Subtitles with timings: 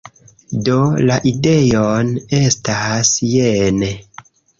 [0.67, 0.77] Do,
[1.09, 3.91] la ideon estas jene: